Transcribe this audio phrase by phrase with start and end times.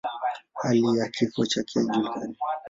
[0.53, 2.35] Hali ya kifo chake haijulikani.